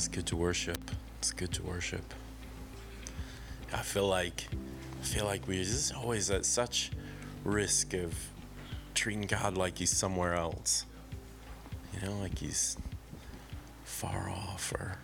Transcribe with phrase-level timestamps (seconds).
[0.00, 0.90] It's good to worship.
[1.18, 2.14] It's good to worship.
[3.70, 4.48] I feel like
[4.98, 6.90] I feel like we're just always at such
[7.44, 8.14] risk of
[8.94, 10.86] treating God like he's somewhere else.
[11.92, 12.78] You know, like he's
[13.84, 15.00] far off or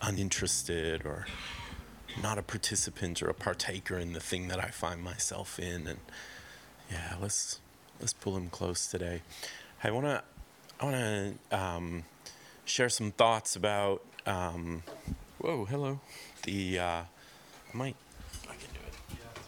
[0.00, 1.26] uninterested or
[2.22, 5.98] not a participant or a partaker in the thing that I find myself in and
[6.88, 7.58] yeah, let's
[7.98, 9.22] let's pull him close today.
[9.82, 10.22] I want to
[10.78, 10.96] I want
[11.50, 12.04] to um,
[12.64, 14.82] share some thoughts about um,
[15.38, 16.00] whoa, hello.
[16.44, 17.06] The uh, I
[17.72, 17.96] might
[18.44, 18.94] I can do it.
[19.10, 19.42] Yeah,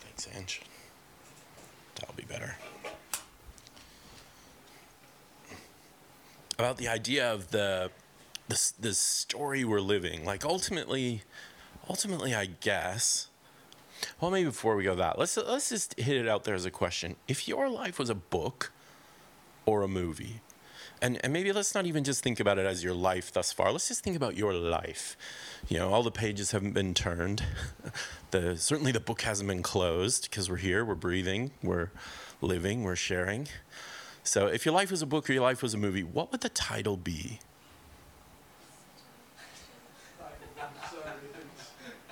[0.00, 0.62] Thanks, Ange.
[1.96, 2.56] That'll be better.
[6.58, 7.90] About the idea of the
[8.48, 10.24] the, the story we're living.
[10.24, 11.22] Like ultimately,
[11.88, 13.28] ultimately, I guess.
[14.20, 16.70] Well, maybe before we go that, let's let's just hit it out there as a
[16.70, 17.16] question.
[17.26, 18.72] If your life was a book
[19.66, 20.40] or a movie,
[21.02, 23.72] and and maybe let's not even just think about it as your life thus far.
[23.72, 25.16] Let's just think about your life.
[25.68, 27.42] You know, all the pages haven't been turned.
[28.30, 31.90] the certainly the book hasn't been closed because we're here, we're breathing, we're
[32.40, 33.48] living, we're sharing.
[34.22, 36.42] So, if your life was a book or your life was a movie, what would
[36.42, 37.40] the title be?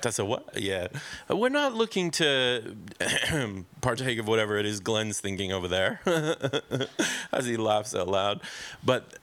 [0.07, 0.57] That's a what?
[0.57, 0.87] Yeah.
[1.29, 2.77] We're not looking to
[3.81, 6.01] partake of whatever it is Glenn's thinking over there
[7.33, 8.41] as he laughs out loud.
[8.85, 9.19] But,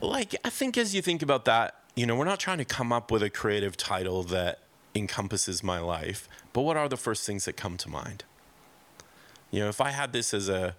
[0.00, 2.92] like, I think as you think about that, you know, we're not trying to come
[2.92, 4.58] up with a creative title that
[4.92, 8.24] encompasses my life, but what are the first things that come to mind?
[9.52, 10.74] You know, if I had this as a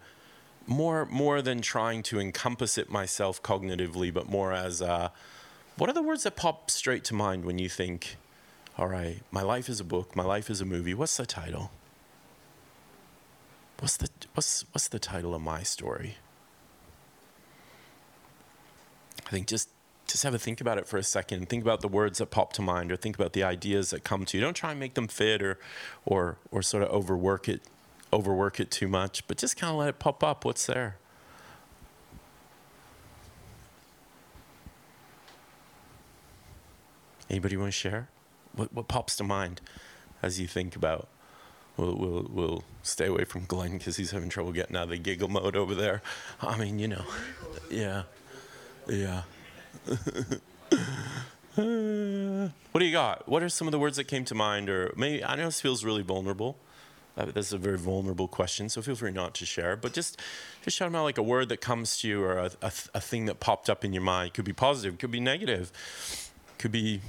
[0.68, 5.14] more more than trying to encompass it myself cognitively, but more as a,
[5.78, 8.18] what are the words that pop straight to mind when you think
[8.80, 10.94] all right, my life is a book, my life is a movie.
[10.94, 11.70] What's the title?
[13.80, 16.16] What's the what's what's the title of my story?
[19.28, 19.68] I think just
[20.08, 21.50] just have a think about it for a second.
[21.50, 24.24] Think about the words that pop to mind, or think about the ideas that come
[24.24, 24.42] to you.
[24.42, 25.60] Don't try and make them fit, or
[26.06, 27.62] or or sort of overwork it,
[28.14, 29.28] overwork it too much.
[29.28, 30.46] But just kind of let it pop up.
[30.46, 30.96] What's there?
[37.30, 38.08] Anybody want to share?
[38.60, 39.62] What, what pops to mind
[40.22, 41.08] as you think about?
[41.78, 44.98] We'll, we'll, we'll stay away from Glenn because he's having trouble getting out of the
[44.98, 46.02] giggle mode over there.
[46.42, 47.06] I mean, you know,
[47.72, 48.04] yeah,
[48.90, 49.22] yeah.
[51.56, 53.30] what do you got?
[53.30, 54.70] What are some of the words that came to mind?
[54.70, 56.58] Or maybe, I know this feels really vulnerable.
[57.18, 59.78] Uh, this is a very vulnerable question, so feel free not to share.
[59.78, 60.20] But just,
[60.66, 63.26] just shout out like a word that comes to you or a, a, a thing
[63.28, 64.34] that popped up in your mind.
[64.34, 65.72] Could be positive, could be negative,
[66.58, 67.00] could be,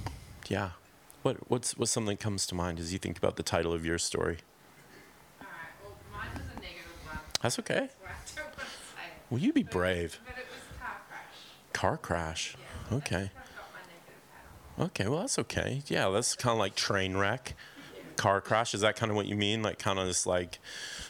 [0.47, 0.69] yeah.
[1.21, 3.85] What, what's, what's something that comes to mind as you think about the title of
[3.85, 4.37] your story?
[5.39, 5.53] All right.
[5.83, 7.19] Well, mine was a negative one.
[7.41, 7.89] That's okay.
[8.25, 9.31] So I don't want to say it.
[9.31, 10.19] Will you be brave?
[10.25, 11.73] But it was car crash.
[11.73, 12.55] Car crash.
[12.89, 12.97] Yeah.
[12.97, 13.15] Okay.
[13.15, 14.45] I've got my negative hat
[14.79, 14.85] on.
[14.85, 15.81] Okay, well, that's okay.
[15.87, 17.55] Yeah, that's kind of like train wreck.
[18.17, 18.73] Car crash.
[18.73, 19.63] Is that kind of what you mean?
[19.63, 20.59] Like, kind of just like,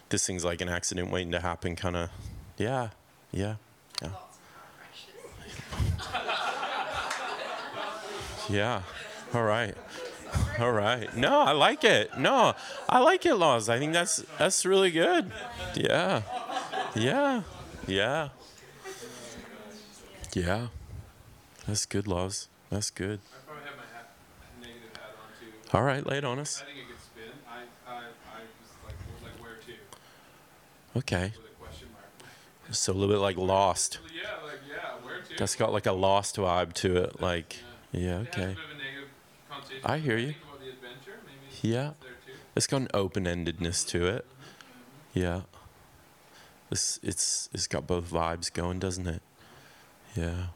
[0.09, 2.09] this thing's like an accident waiting to happen, kind of.
[2.57, 2.89] Yeah,
[3.31, 3.55] yeah,
[4.01, 4.09] yeah.
[4.09, 6.47] Lots of car crashes.
[8.55, 8.81] Yeah.
[9.33, 9.75] All right.
[10.59, 11.15] All right.
[11.15, 12.17] No, I like it.
[12.17, 12.53] No,
[12.87, 13.69] I like it, Laws.
[13.69, 15.31] I think that's that's really good.
[15.75, 16.21] Yeah.
[16.95, 17.43] Yeah.
[17.87, 18.29] Yeah.
[20.33, 20.67] Yeah.
[21.67, 22.47] That's good, Laws.
[22.69, 23.19] That's good.
[23.19, 24.09] I probably have my hat,
[24.61, 25.77] negative hat on too.
[25.77, 26.61] All right, lay it on us.
[26.61, 27.31] I think it could spin.
[27.49, 28.01] I, I, I
[28.61, 31.33] just like, like where to Okay.
[31.37, 32.73] with a question mark.
[32.75, 33.99] So a little bit like Lost.
[34.13, 35.35] Yeah, like yeah, where to?
[35.37, 37.21] That's got like a Lost vibe to it.
[37.21, 37.57] Like,
[37.91, 38.55] yeah, It has a okay.
[39.71, 39.91] Bit of a negative connotation.
[39.91, 40.27] I hear you.
[40.27, 41.73] Think about the adventure, maybe.
[41.73, 41.89] Yeah.
[41.89, 42.39] It's there too.
[42.55, 44.25] It's got an open-endedness to it.
[45.13, 45.41] Yeah.
[46.69, 49.21] This it's it's got both vibes going, doesn't it?
[50.15, 50.47] Yeah.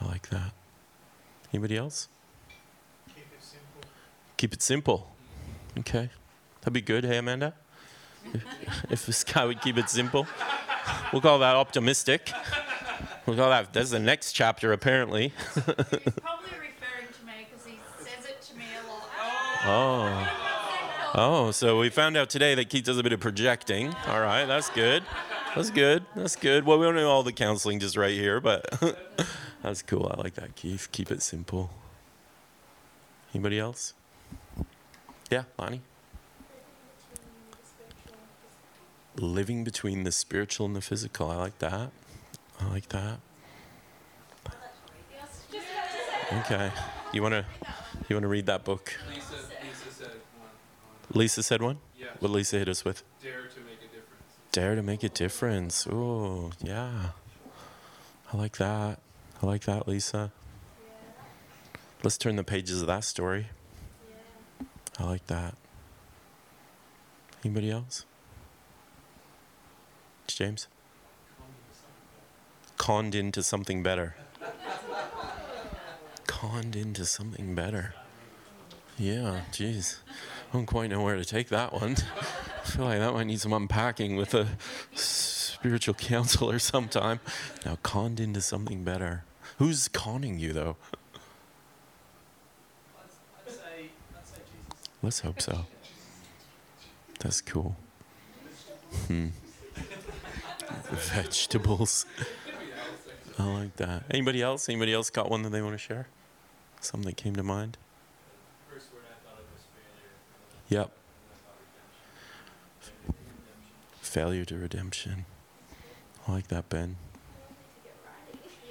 [0.00, 0.52] I like that.
[1.52, 2.08] Anybody else?
[3.08, 3.90] Keep it simple.
[4.36, 5.08] Keep it simple.
[5.78, 6.10] Okay.
[6.60, 7.54] That'd be good, hey Amanda?
[8.32, 8.44] If,
[8.90, 10.26] if this guy would keep it simple.
[11.12, 12.32] We'll call that optimistic.
[13.26, 15.32] We'll call that that's the next chapter apparently.
[15.54, 19.08] He's probably referring to me because he says it to me a lot.
[19.64, 20.38] Oh.
[21.14, 23.94] Oh, so we found out today that Keith does a bit of projecting.
[24.06, 25.02] All right, that's good.
[25.54, 26.04] That's good.
[26.16, 26.64] That's good.
[26.64, 28.64] Well, we don't know all the counseling just right here, but
[29.62, 30.10] that's cool.
[30.12, 30.88] I like that, Keith.
[30.90, 31.70] Keep it simple.
[33.34, 33.94] Anybody else?
[35.30, 35.82] Yeah, Lonnie.
[39.16, 41.30] Living between the spiritual and the physical.
[41.30, 41.90] I like that.
[42.60, 43.18] I like that.
[46.32, 46.70] Okay.
[47.12, 47.44] You wanna
[48.08, 48.94] you wanna read that book?
[49.08, 50.08] Lisa, Lisa said
[50.38, 50.48] one.
[51.14, 51.78] Lisa said one?
[51.98, 52.06] Yeah.
[52.20, 53.02] What Lisa hit us with?
[53.22, 54.34] Dare to make a difference.
[54.50, 55.86] Dare to make a difference.
[55.90, 57.10] Oh, yeah.
[58.32, 58.98] I like that.
[59.42, 60.32] I like that, Lisa.
[62.02, 63.48] Let's turn the pages of that story.
[64.98, 65.54] I like that.
[67.44, 68.04] Anybody else?
[70.24, 70.68] It's James?
[72.78, 74.16] Conned into something better.
[76.26, 77.94] Conned into something better.
[78.98, 79.98] Yeah, jeez.
[80.52, 81.96] I don't quite know where to take that one.
[82.62, 84.48] I feel like that might need some unpacking with a
[84.94, 87.20] spiritual counselor sometime.
[87.64, 89.24] Now, conned into something better.
[89.58, 90.76] Who's conning you, though?
[95.02, 95.66] Let's hope so.
[97.20, 97.76] That's cool.
[99.06, 99.28] Hmm.
[100.90, 102.06] Vegetables.
[103.38, 104.04] I like that.
[104.10, 104.68] Anybody else?
[104.68, 106.06] Anybody else got one that they want to share?
[106.80, 107.78] Something that came to mind?
[108.72, 110.61] First word I thought of was failure.
[110.72, 110.90] Yep.
[114.00, 115.26] Failure to redemption.
[116.26, 116.96] I like that, Ben.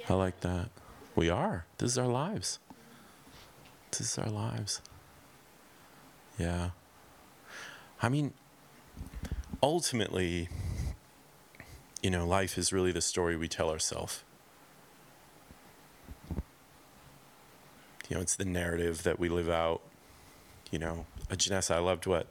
[0.08, 0.70] I like that.
[1.14, 1.64] We are.
[1.78, 2.58] This is our lives.
[3.92, 4.82] This is our lives.
[6.36, 6.70] Yeah.
[8.02, 8.32] I mean,
[9.62, 10.48] ultimately,
[12.02, 14.24] you know, life is really the story we tell ourselves.
[18.08, 19.82] You know, it's the narrative that we live out.
[20.72, 22.26] You know, uh, Janessa, I loved what,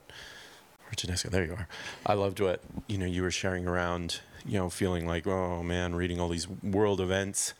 [0.87, 1.67] or Janessa, there you are.
[2.05, 5.93] I loved what, you know, you were sharing around, you know, feeling like, oh man,
[5.93, 7.53] reading all these world events.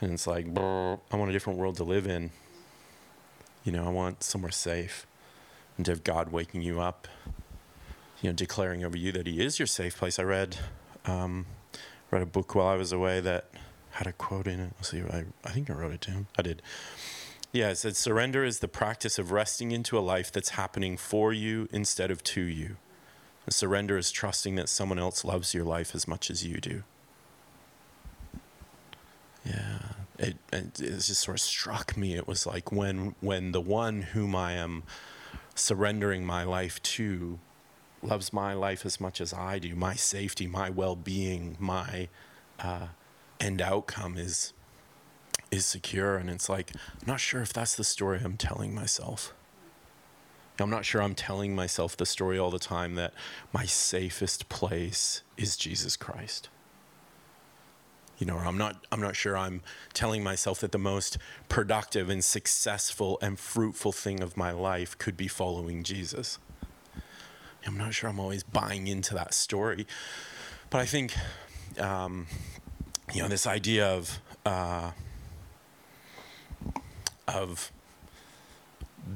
[0.00, 2.30] And it's like, I want a different world to live in.
[3.64, 5.06] You know, I want somewhere safe.
[5.76, 7.08] And to have God waking you up,
[8.20, 10.20] you know, declaring over you that He is your safe place.
[10.20, 10.56] I read,
[11.04, 11.46] um,
[12.12, 13.46] read a book while I was away that
[13.90, 14.72] had a quote in it.
[14.76, 16.28] Let's see, I, I think I wrote it down.
[16.38, 16.62] I did.
[17.52, 21.34] Yeah, it said, surrender is the practice of resting into a life that's happening for
[21.34, 22.76] you instead of to you.
[23.44, 26.82] And surrender is trusting that someone else loves your life as much as you do.
[29.44, 29.80] Yeah,
[30.18, 32.14] it, it, it just sort of struck me.
[32.14, 34.84] It was like when when the one whom I am
[35.54, 37.38] surrendering my life to
[38.02, 42.08] loves my life as much as I do, my safety, my well-being, my
[42.58, 42.88] uh,
[43.40, 44.52] end outcome is
[45.52, 46.16] is secure.
[46.16, 49.32] And it's like I'm not sure if that's the story I'm telling myself.
[50.58, 53.14] I'm not sure I'm telling myself the story all the time that
[53.52, 56.48] my safest place is Jesus Christ.
[58.18, 59.62] You know, I'm not I'm not sure I'm
[59.92, 61.18] telling myself that the most
[61.48, 66.38] productive and successful and fruitful thing of my life could be following Jesus.
[67.66, 69.86] I'm not sure I'm always buying into that story.
[70.70, 71.14] But I think
[71.78, 72.26] um,
[73.12, 74.92] you know, this idea of uh,
[77.32, 77.72] of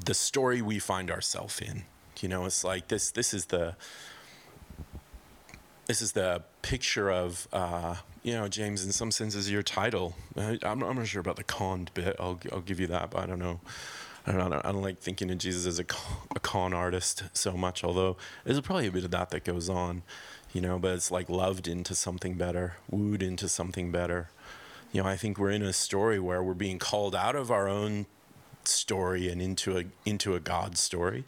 [0.04, 1.84] the story we find ourselves in.
[2.20, 3.10] You know, it's like this.
[3.10, 3.76] This is the
[5.86, 8.84] this is the picture of uh, you know James.
[8.84, 10.14] In some senses, your title.
[10.36, 12.16] I, I'm, not, I'm not sure about the conned bit.
[12.18, 13.60] I'll I'll give you that, but I don't know.
[14.28, 17.52] I don't, I don't like thinking of Jesus as a con, a con artist so
[17.52, 17.84] much.
[17.84, 20.02] Although there's probably a bit of that that goes on,
[20.52, 20.78] you know.
[20.78, 24.30] But it's like loved into something better, wooed into something better.
[24.92, 27.68] You know, I think we're in a story where we're being called out of our
[27.68, 28.06] own
[28.64, 31.24] story and into a into a God story.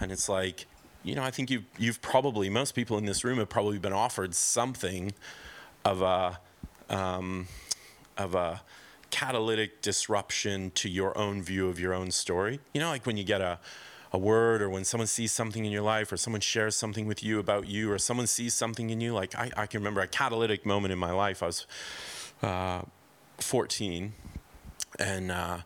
[0.00, 0.66] And it's like,
[1.02, 3.92] you know, I think you've you've probably most people in this room have probably been
[3.92, 5.12] offered something
[5.84, 6.40] of a
[6.90, 7.46] um,
[8.16, 8.62] of a
[9.10, 12.60] catalytic disruption to your own view of your own story.
[12.72, 13.58] You know, like when you get a
[14.14, 17.24] a word or when someone sees something in your life or someone shares something with
[17.24, 20.06] you about you or someone sees something in you like i, I can remember a
[20.06, 21.66] catalytic moment in my life i was
[22.44, 22.82] uh,
[23.38, 24.12] 14
[24.98, 25.58] and uh,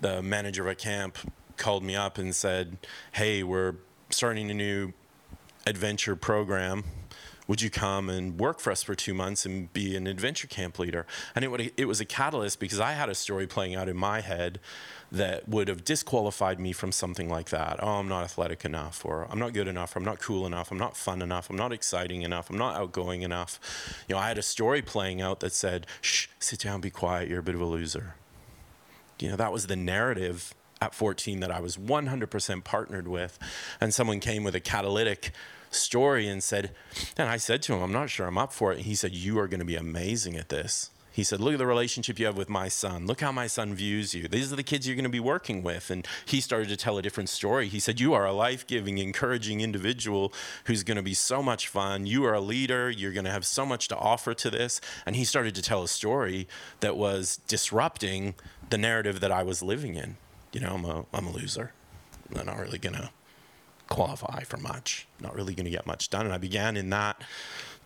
[0.00, 1.16] the manager of a camp
[1.56, 2.76] called me up and said,
[3.12, 3.76] "Hey, we're
[4.10, 4.92] starting a new
[5.66, 6.84] adventure program.
[7.46, 10.78] Would you come and work for us for two months and be an adventure camp
[10.78, 13.88] leader?" And it would, it was a catalyst because I had a story playing out
[13.88, 14.60] in my head
[15.14, 17.78] that would have disqualified me from something like that.
[17.82, 20.70] Oh, I'm not athletic enough, or I'm not good enough, or I'm not cool enough,
[20.70, 23.58] I'm not fun enough, I'm not exciting enough, I'm not outgoing enough.
[24.08, 27.28] You know, I had a story playing out that said, "Shh, sit down, be quiet,
[27.28, 28.14] you're a bit of a loser."
[29.18, 33.38] you know that was the narrative at 14 that I was 100% partnered with
[33.80, 35.32] and someone came with a catalytic
[35.70, 36.72] story and said
[37.16, 39.12] and I said to him I'm not sure I'm up for it and he said
[39.12, 42.26] you are going to be amazing at this he said look at the relationship you
[42.26, 44.96] have with my son look how my son views you these are the kids you're
[44.96, 48.00] going to be working with and he started to tell a different story he said
[48.00, 50.32] you are a life-giving encouraging individual
[50.64, 53.46] who's going to be so much fun you are a leader you're going to have
[53.46, 56.46] so much to offer to this and he started to tell a story
[56.80, 58.34] that was disrupting
[58.70, 60.16] the narrative that I was living in.
[60.52, 61.72] You know, I'm a I'm a loser.
[62.34, 63.10] I'm not really gonna
[63.88, 65.06] qualify for much.
[65.20, 66.26] Not really gonna get much done.
[66.26, 67.22] And I began in that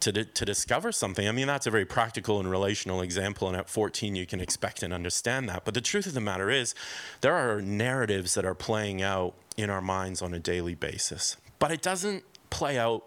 [0.00, 1.28] to, to discover something.
[1.28, 4.82] I mean, that's a very practical and relational example, and at 14, you can expect
[4.82, 5.64] and understand that.
[5.64, 6.74] But the truth of the matter is,
[7.20, 11.70] there are narratives that are playing out in our minds on a daily basis, but
[11.70, 13.04] it doesn't play out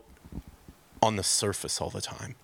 [1.02, 2.36] on the surface all the time.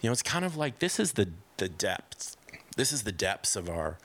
[0.00, 2.36] You know, it's kind of like this is the, the depths.
[2.76, 3.98] This is the depths of our,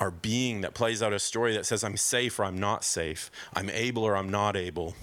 [0.00, 3.30] our being that plays out a story that says, I'm safe or I'm not safe.
[3.54, 4.94] I'm able or I'm not able.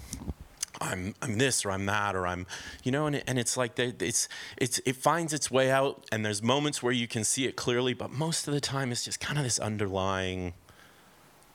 [0.83, 2.45] I'm I'm this or I'm that or I'm
[2.83, 6.05] you know and it, and it's like they, it's it's it finds its way out
[6.11, 9.03] and there's moments where you can see it clearly but most of the time it's
[9.03, 10.53] just kind of this underlying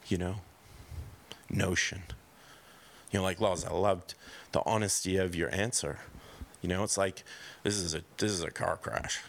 [0.09, 0.37] you know
[1.51, 2.03] notion.
[3.11, 4.15] You know like laws I loved
[4.53, 5.99] the honesty of your answer.
[6.63, 7.23] You know it's like
[7.63, 9.21] this is a this is a car crash.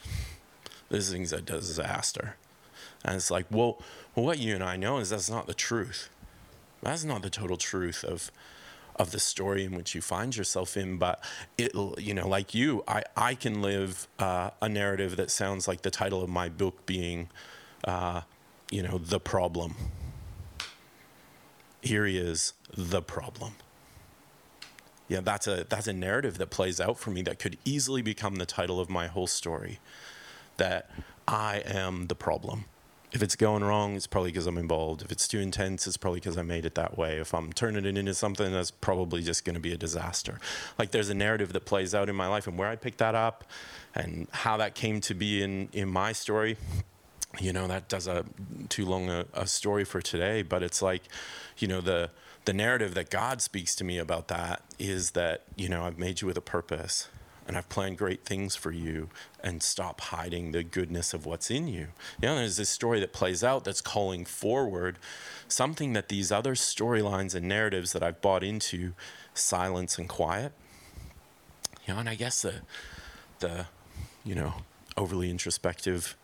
[0.89, 2.35] This thing's a disaster.
[3.03, 3.81] And it's like well,
[4.15, 6.09] well what you and I know is that's not the truth.
[6.81, 8.31] That's not the total truth of
[8.99, 11.23] of the story in which you find yourself in but
[11.57, 15.81] it you know like you i i can live uh, a narrative that sounds like
[15.81, 17.29] the title of my book being
[17.85, 18.21] uh,
[18.71, 19.75] you know the problem.
[21.81, 23.53] Here he is the problem.
[25.07, 28.35] Yeah that's a that's a narrative that plays out for me that could easily become
[28.35, 29.79] the title of my whole story
[30.57, 30.89] that
[31.27, 32.65] i am the problem
[33.11, 35.01] if it's going wrong, it's probably because I'm involved.
[35.01, 37.17] If it's too intense, it's probably because I made it that way.
[37.17, 40.39] If I'm turning it into something, that's probably just going to be a disaster.
[40.77, 43.15] Like there's a narrative that plays out in my life, and where I picked that
[43.15, 43.45] up,
[43.95, 46.57] and how that came to be in in my story.
[47.39, 48.25] You know, that does a
[48.69, 51.03] too long a, a story for today, but it's like,
[51.57, 52.11] you know, the
[52.45, 56.21] the narrative that God speaks to me about that is that you know I've made
[56.21, 57.09] you with a purpose
[57.49, 59.09] and I've planned great things for you,
[59.43, 61.87] and stop hiding the goodness of what's in you.
[62.21, 64.99] You know, there's this story that plays out that's calling forward
[65.47, 68.93] something that these other storylines and narratives that I've bought into
[69.33, 70.51] silence and quiet.
[71.87, 72.61] You know, and I guess the,
[73.39, 73.65] the,
[74.23, 74.53] you know,
[74.95, 76.15] overly introspective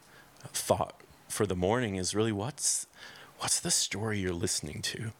[0.54, 2.86] thought for the morning is really what's,
[3.40, 5.12] what's the story you're listening to?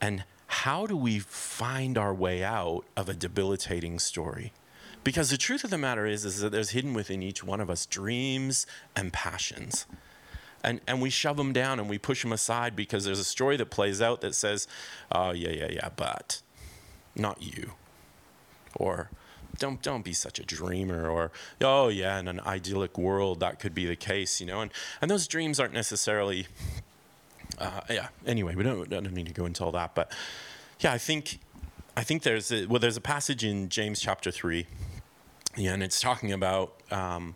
[0.00, 4.52] And how do we find our way out of a debilitating story?
[5.02, 7.70] Because the truth of the matter is, is that there's hidden within each one of
[7.70, 9.86] us dreams and passions.
[10.62, 13.56] And, and we shove them down and we push them aside because there's a story
[13.56, 14.68] that plays out that says,
[15.10, 16.42] oh, yeah, yeah, yeah, but
[17.16, 17.72] not you.
[18.76, 19.10] Or
[19.58, 21.08] don't, don't be such a dreamer.
[21.08, 24.60] Or, oh, yeah, in an idyllic world, that could be the case, you know.
[24.60, 26.46] And, and those dreams aren't necessarily,
[27.58, 29.94] uh, yeah, anyway, we don't, don't need to go into all that.
[29.94, 30.12] But
[30.80, 31.38] yeah, I think,
[31.96, 34.89] I think there's a, well, there's a passage in James chapter 3 yeah,
[35.56, 37.34] and it's talking about um,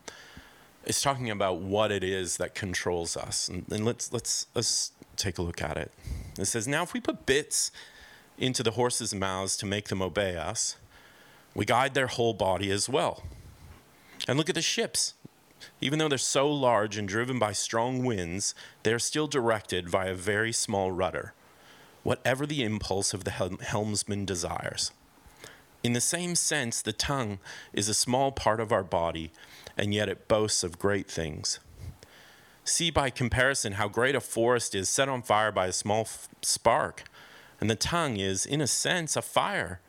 [0.85, 5.38] it's talking about what it is that controls us, and, and let's let's let's take
[5.38, 5.92] a look at it.
[6.38, 7.71] It says, "Now, if we put bits
[8.38, 10.76] into the horses' mouths to make them obey us,
[11.54, 13.23] we guide their whole body as well.
[14.28, 15.14] And look at the ships."
[15.80, 20.06] Even though they're so large and driven by strong winds, they are still directed by
[20.06, 21.33] a very small rudder,
[22.02, 24.92] whatever the impulse of the helmsman desires.
[25.85, 27.38] In the same sense, the tongue
[27.75, 29.31] is a small part of our body,
[29.76, 31.61] and yet it boasts of great things.
[32.64, 36.26] See by comparison how great a forest is set on fire by a small f-
[36.41, 37.05] spark,
[37.61, 39.81] and the tongue is, in a sense, a fire.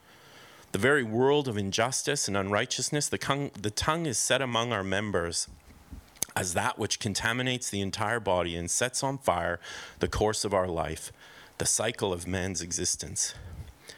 [0.73, 5.47] The very world of injustice and unrighteousness, the the tongue is set among our members
[6.35, 9.61] as that which contaminates the entire body and sets on fire
[9.99, 11.13] the course of our life,
[11.59, 13.33] the cycle of man's existence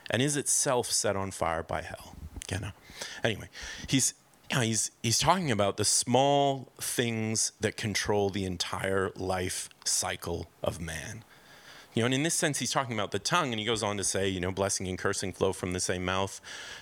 [0.09, 2.15] and is itself set on fire by hell.
[2.51, 2.71] You know?
[3.23, 3.49] Anyway,
[3.87, 4.13] he's
[4.49, 10.47] you know, he's he's talking about the small things that control the entire life cycle
[10.63, 11.23] of man.
[11.93, 13.97] You know, and in this sense, he's talking about the tongue, and he goes on
[13.97, 16.39] to say, you know, blessing and cursing flow from the same mouth.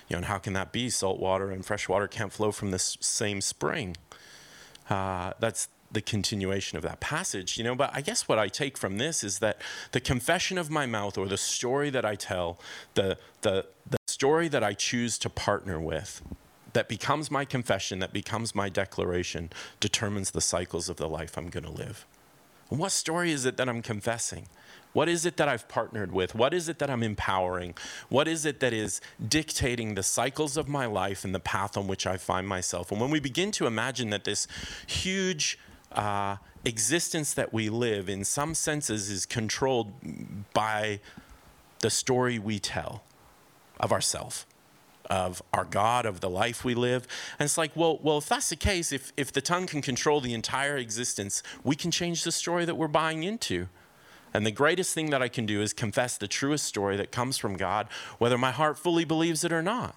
[0.08, 0.90] You know, and how can that be?
[0.90, 3.96] Salt water and fresh water can't flow from the same spring.
[4.90, 7.74] Uh, that's the continuation of that passage, you know.
[7.74, 9.62] But I guess what I take from this is that
[9.92, 12.60] the confession of my mouth, or the story that I tell,
[12.92, 16.20] the the the story that I choose to partner with,
[16.74, 19.48] that becomes my confession, that becomes my declaration,
[19.80, 22.04] determines the cycles of the life I'm going to live.
[22.70, 24.48] And what story is it that I'm confessing?
[24.92, 26.34] What is it that I've partnered with?
[26.34, 27.74] What is it that I'm empowering?
[28.10, 31.86] What is it that is dictating the cycles of my life and the path on
[31.86, 32.92] which I find myself?
[32.92, 34.46] And when we begin to imagine that this
[34.86, 35.58] huge
[35.92, 39.92] uh, existence that we live, in some senses, is controlled
[40.52, 41.00] by
[41.80, 43.02] the story we tell
[43.78, 44.46] of ourself
[45.10, 47.06] of our God, of the life we live.
[47.38, 50.20] And it's like, well, well, if that's the case, if, if the tongue can control
[50.20, 53.68] the entire existence, we can change the story that we're buying into.
[54.34, 57.38] And the greatest thing that I can do is confess the truest story that comes
[57.38, 57.88] from God,
[58.18, 59.96] whether my heart fully believes it or not.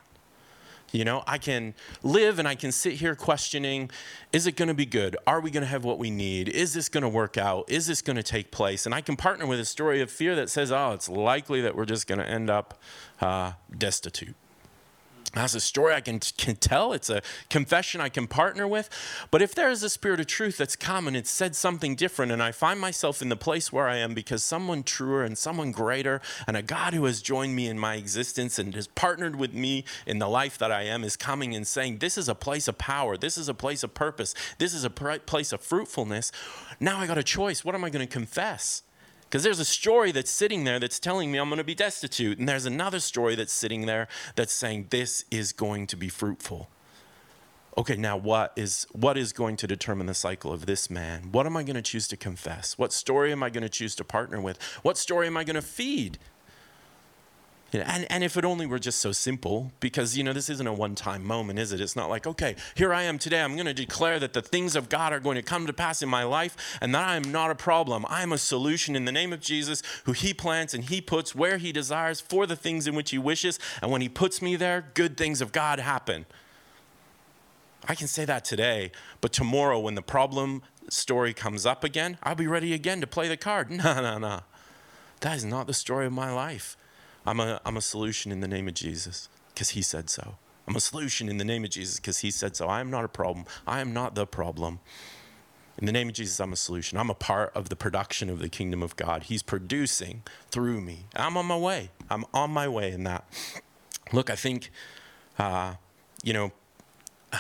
[0.92, 3.92] You know, I can live and I can sit here questioning
[4.34, 5.18] is it going to be good?
[5.28, 6.50] Are we going to have what we need?
[6.50, 7.70] Is this going to work out?
[7.70, 8.86] Is this going to take place?
[8.86, 11.76] And I can partner with a story of fear that says, oh, it's likely that
[11.76, 12.80] we're just going to end up
[13.22, 14.36] uh, destitute.
[15.34, 16.92] That's a story I can, can tell.
[16.92, 18.90] It's a confession I can partner with.
[19.30, 22.32] But if there is a spirit of truth that's come and it's said something different,
[22.32, 25.72] and I find myself in the place where I am because someone truer and someone
[25.72, 29.54] greater, and a God who has joined me in my existence and has partnered with
[29.54, 32.68] me in the life that I am is coming and saying, This is a place
[32.68, 33.16] of power.
[33.16, 34.34] This is a place of purpose.
[34.58, 36.32] This is a place of fruitfulness.
[36.80, 37.64] Now I got a choice.
[37.64, 38.82] What am I going to confess?
[39.30, 42.40] Because there's a story that's sitting there that's telling me I'm going to be destitute.
[42.40, 46.68] And there's another story that's sitting there that's saying this is going to be fruitful.
[47.78, 51.32] Okay, now what is what is going to determine the cycle of this man?
[51.32, 52.78] What am I going to choose to confess?
[52.80, 54.62] What story am I going to choose to partner with?
[54.82, 56.18] What story am I going to feed?
[57.72, 60.50] You know, and, and if it only were just so simple, because you know this
[60.50, 61.80] isn't a one-time moment, is it?
[61.80, 63.42] It's not like, okay, here I am today.
[63.42, 66.02] I'm going to declare that the things of God are going to come to pass
[66.02, 68.06] in my life, and that I am not a problem.
[68.10, 71.36] I am a solution in the name of Jesus, who He plants and He puts
[71.36, 73.60] where He desires for the things in which He wishes.
[73.82, 76.26] And when He puts me there, good things of God happen.
[77.88, 82.36] I can say that today, but tomorrow, when the problem story comes up again, I'll
[82.36, 83.70] be ready again to play the card.
[83.80, 84.42] No, no, no.
[85.22, 86.78] That is not the story of my life.
[87.30, 90.38] I'm a, I'm a solution in the name of Jesus because he said so.
[90.68, 92.68] I'm a solution in the name of Jesus because he said so.
[92.68, 93.46] I am not a problem.
[93.68, 94.80] I am not the problem.
[95.78, 96.98] In the name of Jesus, I'm a solution.
[96.98, 99.24] I'm a part of the production of the kingdom of God.
[99.24, 101.06] He's producing through me.
[101.16, 101.92] I'm on my way.
[102.10, 103.26] I'm on my way in that.
[104.12, 104.72] Look, I think,
[105.38, 105.76] uh,
[106.24, 106.52] you know,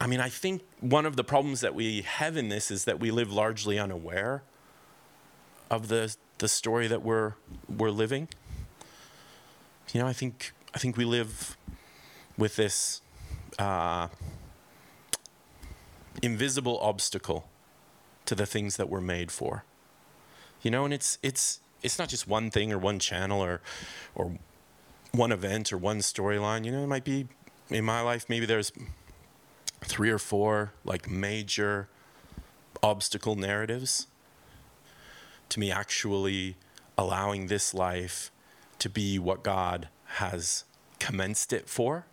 [0.00, 2.98] I mean, I think one of the problems that we have in this is that
[2.98, 4.42] we live largely unaware
[5.70, 7.34] of the the story that we're
[7.68, 8.28] we're living.
[9.92, 11.56] You know, I think I think we live
[12.36, 13.00] with this
[13.58, 14.08] uh,
[16.22, 17.48] invisible obstacle
[18.26, 19.64] to the things that we're made for.
[20.62, 23.60] You know, and it's it's it's not just one thing or one channel or
[24.14, 24.38] or
[25.12, 26.64] one event or one storyline.
[26.64, 27.28] You know, it might be
[27.70, 28.72] in my life maybe there's
[29.82, 31.88] three or four like major
[32.82, 34.06] obstacle narratives
[35.54, 36.56] to me actually
[36.98, 38.30] allowing this life
[38.78, 40.64] to be what God has
[40.98, 42.06] commenced it for.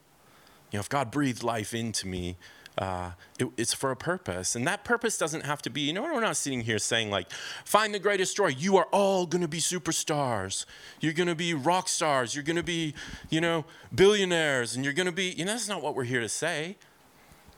[0.71, 2.38] You know, if God breathed life into me,
[2.77, 4.56] uh, it, it's for a purpose.
[4.56, 7.30] And that purpose doesn't have to be, you know, we're not sitting here saying, like,
[7.65, 8.56] find the greatest story.
[8.58, 10.65] You are all going to be superstars.
[10.99, 12.34] You're going to be rock stars.
[12.34, 12.93] You're going to be,
[13.30, 14.75] you know, billionaires.
[14.75, 16.77] And you're going to be, you know, that's not what we're here to say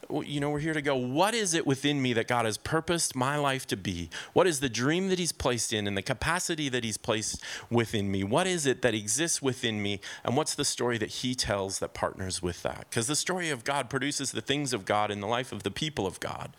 [0.10, 3.16] you know, we're here to go, what is it within me that God has purposed
[3.16, 4.10] my life to be?
[4.34, 8.12] What is the dream that He's placed in and the capacity that He's placed within
[8.12, 8.24] me?
[8.24, 10.00] What is it that exists within me?
[10.24, 12.88] And what's the story that He tells that partners with that?
[12.90, 15.72] Because the story of God produces the things of God in the life of the
[15.72, 16.52] people of God.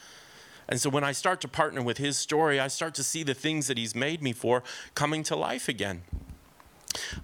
[0.68, 3.34] And so when I start to partner with His story, I start to see the
[3.34, 4.62] things that He's made me for
[4.94, 6.02] coming to life again.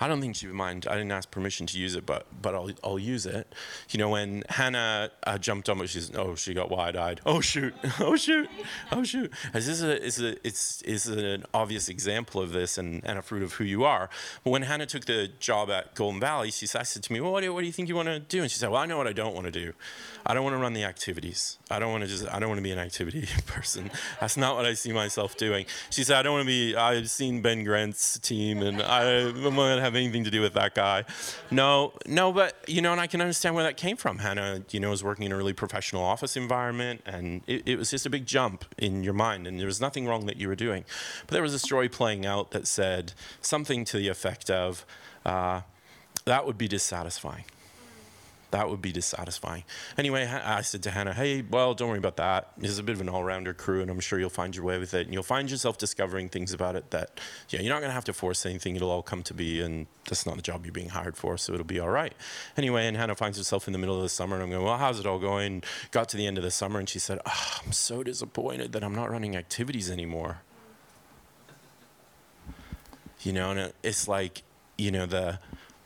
[0.00, 0.86] I don't think she would mind.
[0.88, 3.52] I didn't ask permission to use it, but but I'll I'll use it.
[3.90, 7.20] You know, when Hannah uh, jumped on, she's oh she got wide eyed.
[7.26, 7.74] Oh shoot!
[8.00, 8.48] Oh shoot!
[8.90, 9.30] Oh shoot!
[9.52, 13.22] This is a is a it's is an obvious example of this and, and a
[13.22, 14.08] fruit of who you are.
[14.42, 17.42] But when Hannah took the job at Golden Valley, she said to me, well, what
[17.42, 18.42] do, what do you think you want to do?
[18.42, 19.72] And she said, well, I know what I don't want to do.
[20.24, 21.58] I don't want to run the activities.
[21.70, 23.90] I don't want to just I don't want to be an activity person.
[24.20, 25.66] That's not what I see myself doing.
[25.90, 26.76] She said, I don't want to be.
[26.76, 29.30] I've seen Ben Grant's team, and I
[29.66, 31.04] have anything to do with that guy.
[31.50, 34.18] No, no, but you know, and I can understand where that came from.
[34.18, 37.90] Hannah, you know, was working in a really professional office environment, and it, it was
[37.90, 40.56] just a big jump in your mind, and there was nothing wrong that you were
[40.56, 40.84] doing.
[41.26, 44.84] But there was a story playing out that said something to the effect of,
[45.24, 45.62] uh,
[46.24, 47.44] "That would be dissatisfying."
[48.50, 49.64] That would be dissatisfying.
[49.96, 52.52] Anyway, I said to Hannah, hey, well, don't worry about that.
[52.58, 54.64] This is a bit of an all rounder crew, and I'm sure you'll find your
[54.64, 55.06] way with it.
[55.06, 58.04] And you'll find yourself discovering things about it that, yeah, you're not going to have
[58.04, 58.76] to force anything.
[58.76, 61.52] It'll all come to be, and that's not the job you're being hired for, so
[61.52, 62.12] it'll be all right.
[62.56, 64.78] Anyway, and Hannah finds herself in the middle of the summer, and I'm going, well,
[64.78, 65.62] how's it all going?
[65.90, 68.82] Got to the end of the summer, and she said, oh, I'm so disappointed that
[68.82, 70.42] I'm not running activities anymore.
[73.20, 74.42] You know, and it's like,
[74.78, 75.38] you know, the,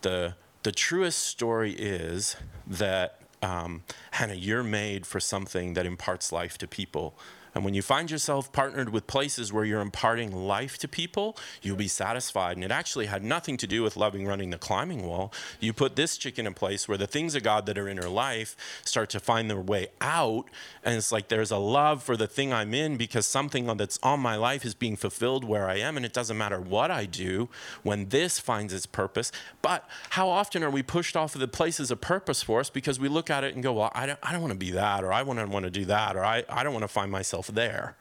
[0.02, 6.56] the, the truest story is that um, Hannah, you're made for something that imparts life
[6.58, 7.16] to people.
[7.54, 11.76] And when you find yourself partnered with places where you're imparting life to people, you'll
[11.76, 12.56] be satisfied.
[12.56, 15.32] And it actually had nothing to do with loving running the climbing wall.
[15.60, 18.08] You put this chick in place where the things of God that are in her
[18.08, 20.50] life start to find their way out.
[20.84, 24.20] And it's like there's a love for the thing I'm in because something that's on
[24.20, 25.96] my life is being fulfilled where I am.
[25.96, 27.48] And it doesn't matter what I do
[27.82, 29.32] when this finds its purpose.
[29.62, 33.00] But how often are we pushed off of the places of purpose for us because
[33.00, 35.04] we look at it and go, well, I don't, I don't want to be that,
[35.04, 37.10] or I want to want to do that, or I, I don't want to find
[37.10, 37.96] myself there.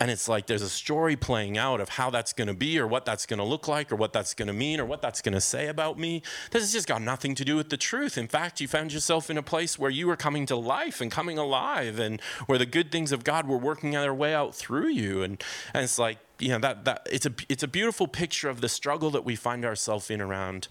[0.00, 2.86] And it's like there's a story playing out of how that's going to be, or
[2.86, 5.22] what that's going to look like, or what that's going to mean, or what that's
[5.22, 6.20] going to say about me.
[6.50, 8.18] This has just got nothing to do with the truth.
[8.18, 11.12] In fact, you found yourself in a place where you were coming to life and
[11.12, 14.88] coming alive, and where the good things of God were working their way out through
[14.88, 15.22] you.
[15.22, 18.60] And, and it's like, you know, that, that it's, a, it's a beautiful picture of
[18.60, 20.66] the struggle that we find ourselves in around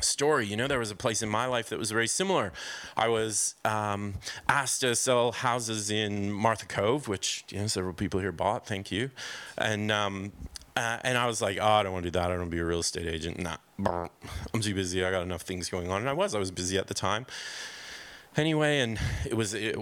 [0.00, 0.46] story.
[0.46, 2.52] You know, there was a place in my life that was very similar.
[2.96, 4.14] I was um,
[4.48, 8.66] asked to sell houses in Martha Cove, which you know several people here bought.
[8.66, 9.10] Thank you,
[9.58, 9.90] and.
[9.90, 10.32] Um,
[10.76, 12.24] uh, and I was like, oh, I don't want to do that.
[12.24, 13.38] I don't want to be a real estate agent.
[13.38, 13.58] Nah.
[13.78, 15.04] I'm too busy.
[15.04, 16.00] I got enough things going on.
[16.00, 16.34] And I was.
[16.34, 17.26] I was busy at the time.
[18.36, 19.76] Anyway, and it was it,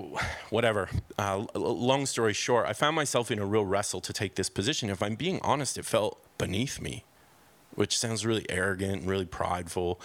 [0.51, 0.91] whatever.
[1.19, 4.91] Uh, long story short, I found myself in a real wrestle to take this position.
[4.91, 7.05] If I'm being honest, it felt beneath me
[7.75, 10.01] which sounds really arrogant and really prideful.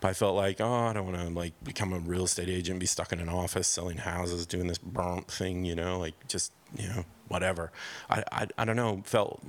[0.00, 2.80] But I felt like, oh, I don't want to like become a real estate agent,
[2.80, 6.52] be stuck in an office selling houses, doing this burnt thing, you know, like just
[6.76, 7.72] you know whatever.
[8.10, 9.42] I, I I don't know, felt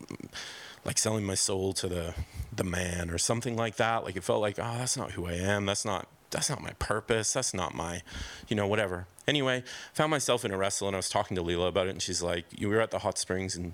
[0.85, 2.13] like selling my soul to the
[2.55, 4.03] the man or something like that.
[4.03, 5.65] Like it felt like, oh, that's not who I am.
[5.65, 7.33] That's not that's not my purpose.
[7.33, 8.01] That's not my,
[8.47, 9.07] you know, whatever.
[9.27, 12.01] Anyway, found myself in a wrestle and I was talking to Leela about it and
[12.01, 13.73] she's like, you were at the hot springs and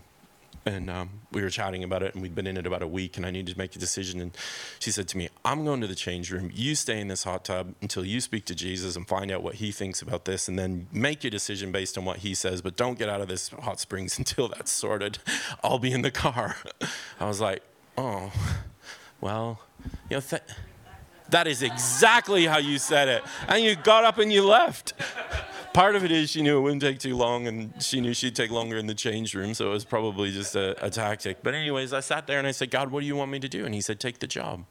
[0.65, 3.17] and um, we were chatting about it and we'd been in it about a week
[3.17, 4.21] and i needed to make a decision.
[4.21, 4.35] And
[4.79, 6.51] she said to me i'm going to the change room.
[6.53, 9.55] You stay in this hot tub until you speak to jesus and find out what
[9.55, 12.75] he thinks about this and then make your decision based on what he says but
[12.75, 15.19] don't get out of this hot springs until that's sorted.
[15.63, 16.55] I'll be in the car.
[17.19, 17.63] I was like
[17.97, 18.31] oh
[19.21, 19.59] well
[20.09, 20.43] you know th-
[21.29, 23.23] that is exactly how you said it.
[23.47, 24.93] And you got up and you left
[25.79, 28.35] part of it is she knew it wouldn't take too long, and she knew she'd
[28.35, 31.41] take longer in the change room, so it was probably just a, a tactic.
[31.41, 33.47] But anyways, I sat there and I said, God, what do you want me to
[33.47, 33.65] do?
[33.65, 34.65] And He said, Take the job.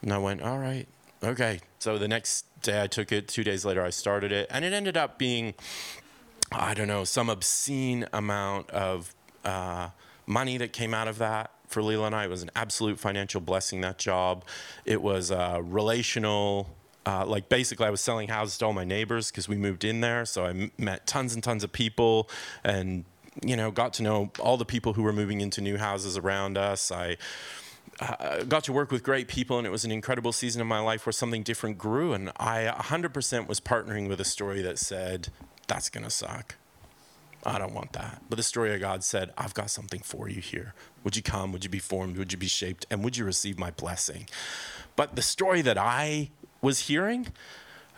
[0.00, 0.88] And I went, All right,
[1.22, 1.60] okay.
[1.78, 3.28] So the next day I took it.
[3.28, 5.52] Two days later I started it, and it ended up being,
[6.50, 9.90] I don't know, some obscene amount of uh,
[10.24, 12.24] money that came out of that for Leela and I.
[12.24, 14.46] It was an absolute financial blessing, that job.
[14.86, 16.70] It was uh, relational
[17.06, 20.00] uh, like basically I was selling houses to all my neighbors because we moved in
[20.00, 20.24] there.
[20.24, 22.28] So I m- met tons and tons of people
[22.62, 23.04] and,
[23.44, 26.56] you know, got to know all the people who were moving into new houses around
[26.56, 26.92] us.
[26.92, 27.16] I
[27.98, 30.80] uh, got to work with great people and it was an incredible season of my
[30.80, 32.12] life where something different grew.
[32.12, 35.28] And I 100% was partnering with a story that said,
[35.66, 36.56] that's going to suck.
[37.44, 38.22] I don't want that.
[38.28, 40.74] But the story of God said, I've got something for you here.
[41.02, 41.50] Would you come?
[41.52, 42.16] Would you be formed?
[42.16, 42.86] Would you be shaped?
[42.88, 44.28] And would you receive my blessing?
[44.94, 46.30] But the story that I
[46.62, 47.28] was hearing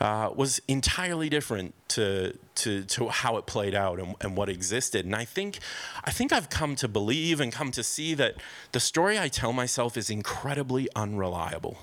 [0.00, 5.04] uh, was entirely different to, to, to how it played out and, and what existed.
[5.04, 5.60] And I think,
[6.02, 8.34] I think I've come to believe and come to see that
[8.72, 11.78] the story I tell myself is incredibly unreliable.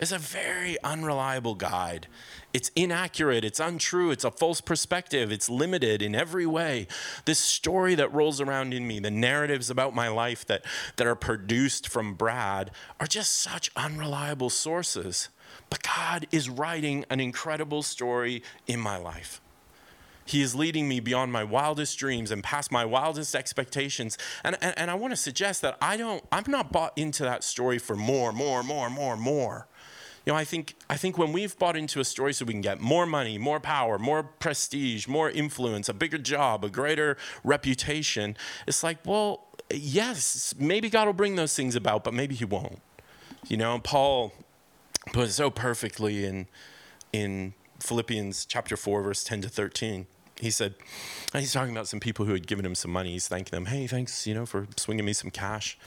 [0.00, 2.08] It's a very unreliable guide.
[2.52, 6.88] It's inaccurate, it's untrue, it's a false perspective, it's limited in every way.
[7.24, 10.64] This story that rolls around in me, the narratives about my life that,
[10.96, 15.28] that are produced from Brad, are just such unreliable sources.
[15.70, 19.40] But God is writing an incredible story in my life.
[20.24, 24.16] He is leading me beyond my wildest dreams and past my wildest expectations.
[24.44, 27.42] And, and, and I want to suggest that I don't, I'm not bought into that
[27.42, 29.66] story for more, more, more, more, more.
[30.24, 32.60] You know, I think, I think when we've bought into a story so we can
[32.60, 38.36] get more money, more power, more prestige, more influence, a bigger job, a greater reputation,
[38.68, 42.80] it's like, well, yes, maybe God will bring those things about, but maybe He won't.
[43.48, 44.32] You know, Paul
[45.12, 46.46] put so perfectly in
[47.12, 50.06] in Philippians chapter 4 verse 10 to 13.
[50.40, 50.74] He said
[51.32, 53.12] he's talking about some people who had given him some money.
[53.12, 55.78] He's thanking them, "Hey, thanks, you know, for swinging me some cash."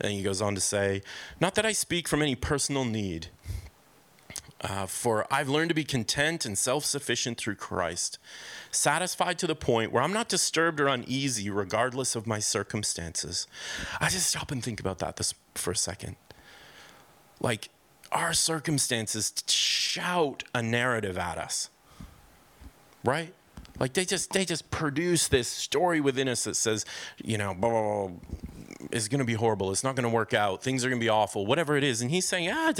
[0.00, 1.02] And he goes on to say,
[1.40, 3.28] "Not that I speak from any personal need,
[4.64, 8.18] uh, for I've learned to be content and self sufficient through Christ,
[8.70, 13.46] satisfied to the point where I'm not disturbed or uneasy regardless of my circumstances.
[14.00, 16.16] I just stop and think about that this, for a second.
[17.40, 17.68] Like,
[18.14, 21.68] our circumstances shout a narrative at us.
[23.04, 23.34] Right?
[23.78, 26.86] Like they just they just produce this story within us that says,
[27.22, 28.16] you know, blah, blah, blah,
[28.92, 29.72] is going to be horrible.
[29.72, 30.62] It's not going to work out.
[30.62, 32.00] Things are going to be awful, whatever it is.
[32.00, 32.72] And he's saying, ah,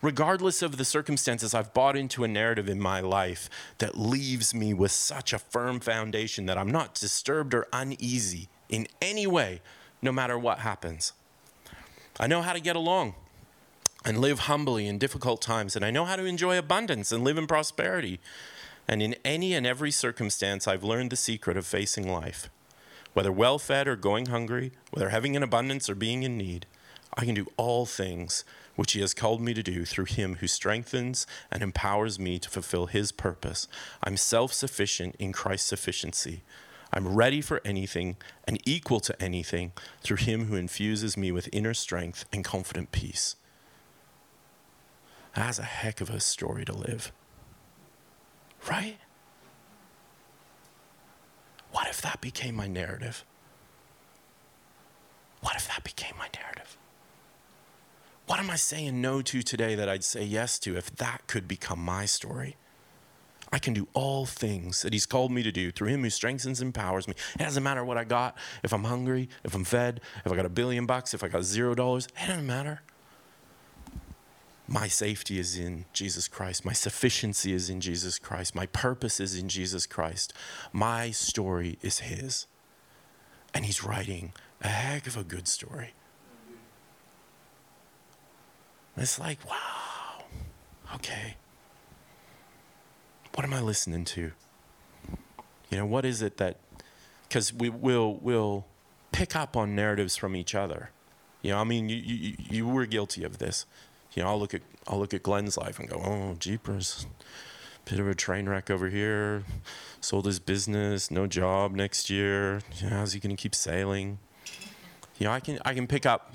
[0.00, 4.72] regardless of the circumstances, I've bought into a narrative in my life that leaves me
[4.72, 9.60] with such a firm foundation that I'm not disturbed or uneasy in any way,
[10.00, 11.12] no matter what happens.
[12.18, 13.14] I know how to get along
[14.04, 17.38] and live humbly in difficult times, and I know how to enjoy abundance and live
[17.38, 18.20] in prosperity.
[18.88, 22.50] And in any and every circumstance, I've learned the secret of facing life.
[23.14, 26.66] Whether well fed or going hungry, whether having an abundance or being in need,
[27.14, 30.46] I can do all things which He has called me to do through Him who
[30.46, 33.68] strengthens and empowers me to fulfill His purpose.
[34.02, 36.42] I'm self sufficient in Christ's sufficiency.
[36.92, 41.74] I'm ready for anything and equal to anything through Him who infuses me with inner
[41.74, 43.36] strength and confident peace.
[45.34, 47.12] That's a heck of a story to live.
[48.68, 48.98] Right?
[51.72, 53.24] What if that became my narrative?
[55.40, 56.76] What if that became my narrative?
[58.26, 61.48] What am I saying no to today that I'd say yes to if that could
[61.48, 62.56] become my story?
[63.52, 66.60] I can do all things that He's called me to do through Him who strengthens
[66.60, 67.14] and empowers me.
[67.34, 70.46] It doesn't matter what I got, if I'm hungry, if I'm fed, if I got
[70.46, 72.80] a billion bucks, if I got zero dollars, it doesn't matter.
[74.72, 76.64] My safety is in Jesus Christ.
[76.64, 78.54] My sufficiency is in Jesus Christ.
[78.54, 80.32] My purpose is in Jesus Christ.
[80.72, 82.46] My story is His.
[83.52, 84.32] And He's writing
[84.62, 85.92] a heck of a good story.
[88.96, 90.24] It's like, wow,
[90.94, 91.36] okay.
[93.34, 94.32] What am I listening to?
[95.70, 96.56] You know, what is it that,
[97.28, 98.64] because we will will
[99.10, 100.90] pick up on narratives from each other.
[101.42, 103.66] You know, I mean, you, you, you were guilty of this.
[104.14, 107.06] You know, I'll look at I'll look at Glenn's life and go, oh, jeepers,
[107.84, 109.44] bit of a train wreck over here.
[110.00, 112.60] Sold his business, no job next year.
[112.76, 114.18] You know, how's he going to keep sailing?
[115.18, 116.34] You know, I can I can pick up,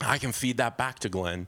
[0.00, 1.46] I can feed that back to Glenn.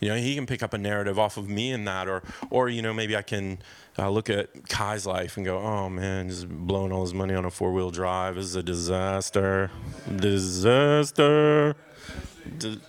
[0.00, 2.68] You know, he can pick up a narrative off of me in that, or or
[2.68, 3.60] you know, maybe I can
[3.98, 7.44] uh, look at Kai's life and go, oh man, he's blowing all his money on
[7.44, 8.34] a four wheel drive.
[8.34, 9.70] This is a disaster,
[10.16, 11.76] disaster.
[12.58, 12.80] Di-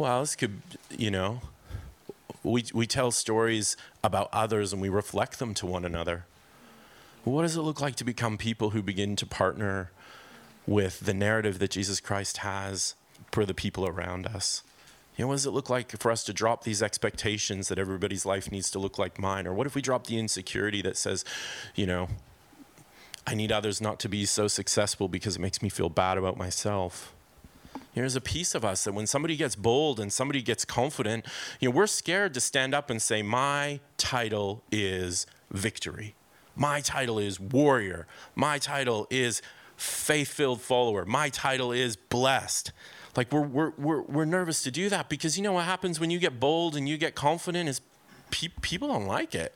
[0.00, 1.42] well, this could, you know,
[2.42, 6.24] we, we tell stories about others and we reflect them to one another.
[7.24, 9.90] What does it look like to become people who begin to partner
[10.66, 12.94] with the narrative that Jesus Christ has
[13.30, 14.62] for the people around us?
[15.18, 18.24] You know, what does it look like for us to drop these expectations that everybody's
[18.24, 19.46] life needs to look like mine?
[19.46, 21.26] Or what if we drop the insecurity that says,
[21.74, 22.08] you know,
[23.26, 26.38] I need others not to be so successful because it makes me feel bad about
[26.38, 27.12] myself?
[27.94, 31.26] There's a piece of us that when somebody gets bold and somebody gets confident,
[31.58, 36.14] you know, we're scared to stand up and say, My title is victory.
[36.54, 38.06] My title is warrior.
[38.34, 39.42] My title is
[39.76, 41.04] faith filled follower.
[41.04, 42.72] My title is blessed.
[43.16, 46.10] Like we're, we're, we're, we're nervous to do that because you know what happens when
[46.10, 47.80] you get bold and you get confident is
[48.30, 49.54] pe- people don't like it.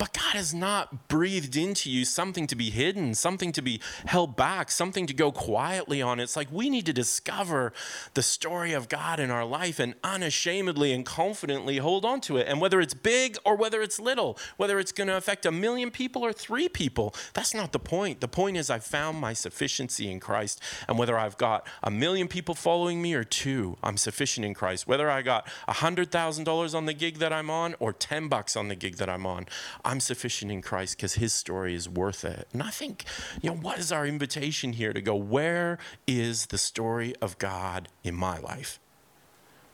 [0.00, 4.34] But God has not breathed into you something to be hidden, something to be held
[4.34, 6.20] back, something to go quietly on.
[6.20, 7.74] It's like we need to discover
[8.14, 12.48] the story of God in our life and unashamedly and confidently hold on to it.
[12.48, 15.90] And whether it's big or whether it's little, whether it's going to affect a million
[15.90, 18.22] people or three people, that's not the point.
[18.22, 20.62] The point is I've found my sufficiency in Christ.
[20.88, 24.86] And whether I've got a million people following me or two, I'm sufficient in Christ.
[24.86, 28.74] Whether I got $100,000 on the gig that I'm on or 10 bucks on the
[28.74, 29.44] gig that I'm on,
[29.90, 32.46] I'm sufficient in Christ because his story is worth it.
[32.52, 33.04] And I think,
[33.42, 37.88] you know, what is our invitation here to go, where is the story of God
[38.04, 38.78] in my life?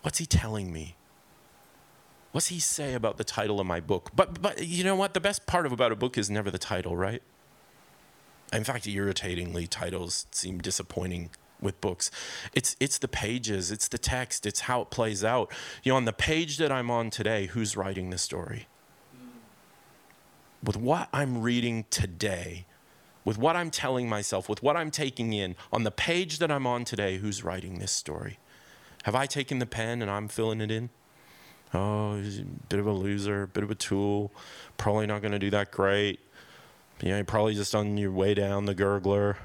[0.00, 0.96] What's he telling me?
[2.33, 4.11] What's he say about the title of my book?
[4.16, 5.12] But but you know what?
[5.12, 7.22] The best part of about a book is never the title, right?
[8.55, 11.29] In fact, irritatingly, titles seem disappointing
[11.61, 12.11] with books.
[12.55, 15.52] It's it's the pages, it's the text, it's how it plays out.
[15.83, 18.66] You know, on the page that I'm on today, who's writing the story?
[20.66, 22.66] With what I'm reading today,
[23.24, 26.66] with what I'm telling myself, with what I'm taking in, on the page that I'm
[26.66, 28.38] on today, who's writing this story?
[29.05, 30.90] Have I taken the pen and I'm filling it in?
[31.72, 34.33] Oh, a bit of a loser, bit of a tool,
[34.76, 36.20] probably not going to do that great.
[37.02, 39.37] You know, you're probably just on your way down the gurgler.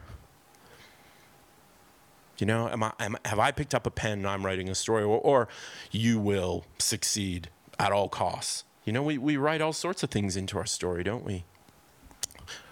[2.39, 4.75] You know, am I, am, have I picked up a pen and I'm writing a
[4.75, 5.03] story?
[5.03, 5.47] Or, or
[5.91, 8.63] you will succeed at all costs.
[8.83, 11.45] You know, we, we write all sorts of things into our story, don't we?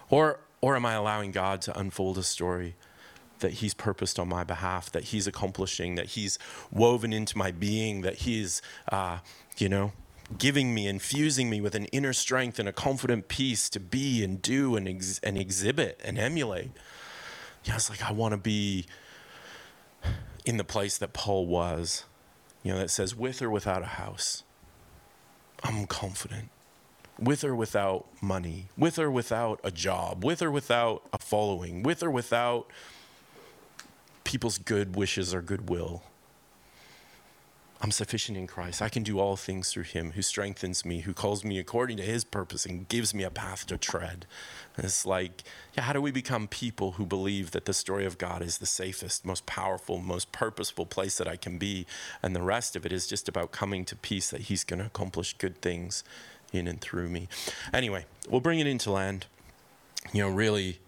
[0.08, 2.74] Or, or am I allowing God to unfold a story
[3.38, 6.38] that He's purposed on my behalf, that He's accomplishing, that He's
[6.70, 9.18] woven into my being, that He's, uh,
[9.56, 9.92] you know,
[10.36, 14.42] giving me, infusing me with an inner strength and a confident peace to be and
[14.42, 16.70] do and, ex- and exhibit and emulate?
[17.64, 18.86] Yeah, it's like I want to be
[20.44, 22.04] in the place that Paul was,
[22.62, 24.42] you know, that says, with or without a house,
[25.62, 26.48] I'm confident.
[27.18, 32.02] With or without money, with or without a job, with or without a following, with
[32.02, 32.66] or without
[34.24, 36.02] people's good wishes or goodwill.
[37.82, 38.82] I'm sufficient in Christ.
[38.82, 42.02] I can do all things through him who strengthens me, who calls me according to
[42.02, 44.26] his purpose and gives me a path to tread.
[44.76, 48.18] And it's like, yeah, how do we become people who believe that the story of
[48.18, 51.86] God is the safest, most powerful, most purposeful place that I can be?
[52.22, 54.86] And the rest of it is just about coming to peace that he's going to
[54.86, 56.04] accomplish good things
[56.52, 57.28] in and through me.
[57.72, 59.24] Anyway, we'll bring it into land.
[60.12, 60.80] You know, really,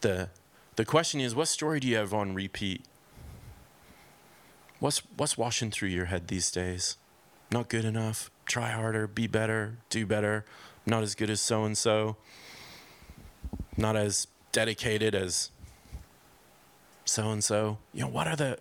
[0.00, 0.28] the,
[0.76, 2.84] the question is what story do you have on repeat?
[4.80, 6.96] What's what's washing through your head these days?
[7.50, 8.30] Not good enough.
[8.46, 10.44] Try harder, be better, do better.
[10.86, 12.16] Not as good as so and so.
[13.76, 15.50] Not as dedicated as
[17.04, 17.78] so and so.
[17.92, 18.58] You know, what are the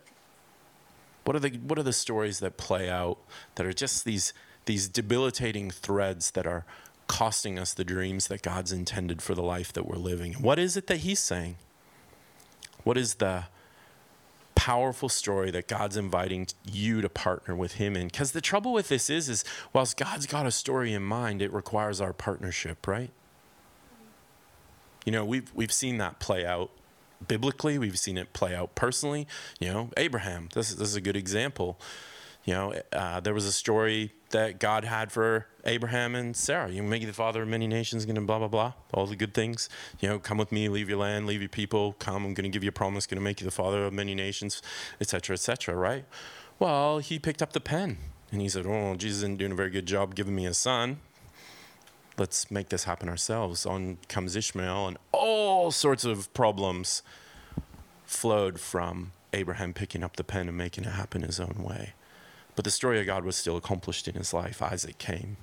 [1.24, 3.20] what are the what are the stories that play out
[3.56, 4.34] that are just these
[4.66, 6.66] these debilitating threads that are
[7.08, 10.34] costing us the dreams that God's intended for the life that we're living?
[10.36, 11.58] What is it that he's saying?
[12.84, 13.46] What is the
[14.58, 18.08] powerful story that God's inviting you to partner with him in.
[18.08, 21.54] Because the trouble with this is, is whilst God's got a story in mind, it
[21.54, 23.12] requires our partnership, right?
[25.06, 26.72] You know, we've we've seen that play out
[27.26, 27.78] biblically.
[27.78, 29.28] We've seen it play out personally.
[29.60, 30.50] You know, Abraham.
[30.54, 31.80] This is, this is a good example.
[32.44, 36.70] You know, uh, there was a story that God had for Abraham and Sarah.
[36.70, 39.34] You make you the father of many nations, to blah blah blah, all the good
[39.34, 39.70] things.
[40.00, 42.26] You know, come with me, leave your land, leave your people, come.
[42.26, 44.16] I'm going to give you a promise, going to make you the father of many
[44.16, 44.62] nations,
[45.00, 45.76] etc., etc.
[45.76, 46.06] right?
[46.60, 47.98] Well, he picked up the pen
[48.32, 51.00] and he said, "Oh, Jesus isn't doing a very good job giving me a son.
[52.18, 57.04] Let's make this happen ourselves." On comes Ishmael, and all sorts of problems
[58.06, 61.94] flowed from Abraham picking up the pen and making it happen his own way.
[62.58, 64.64] But the story of God was still accomplished in his life.
[64.64, 65.38] Isaac came.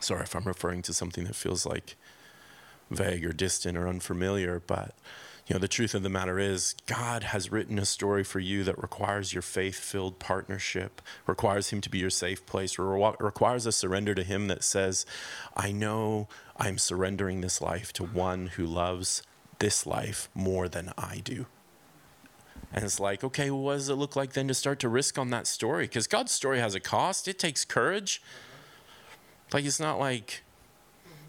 [0.00, 1.94] Sorry if I'm referring to something that feels like
[2.90, 4.96] vague or distant or unfamiliar, but
[5.46, 8.64] you know the truth of the matter is God has written a story for you
[8.64, 13.70] that requires your faith-filled partnership, requires him to be your safe place, re- requires a
[13.70, 15.06] surrender to him that says,
[15.56, 19.22] "I know I'm surrendering this life to one who loves
[19.60, 21.46] this life more than I do."
[22.72, 25.18] And it's like, okay, well, what does it look like then to start to risk
[25.18, 25.84] on that story?
[25.84, 27.28] Because God's story has a cost.
[27.28, 28.22] It takes courage.
[29.52, 30.42] Like it's not like,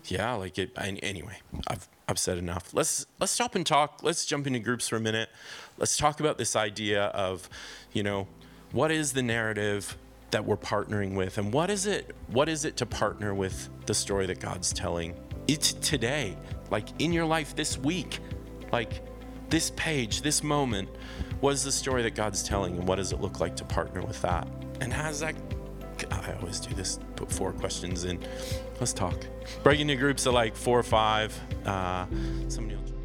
[0.06, 0.72] yeah, like it.
[0.78, 2.74] Anyway, I've I've said enough.
[2.74, 4.02] Let's let's stop and talk.
[4.02, 5.30] Let's jump into groups for a minute.
[5.78, 7.50] Let's talk about this idea of,
[7.92, 8.28] you know,
[8.72, 9.98] what is the narrative
[10.32, 12.16] that we're partnering with, and what is it?
[12.28, 15.16] What is it to partner with the story that God's telling?
[15.48, 16.38] It today,
[16.72, 18.20] like in your life this week,
[18.72, 19.02] like
[19.50, 20.90] this page, this moment,
[21.42, 24.02] what is the story that God's telling, and what does it look like to partner
[24.02, 24.48] with that?
[24.82, 25.36] And has that
[26.12, 28.20] I always do this, put four questions in.
[28.80, 29.26] Let's talk.
[29.64, 31.38] Break into groups of like four or five.
[31.66, 32.06] Uh,
[32.48, 32.97] somebody will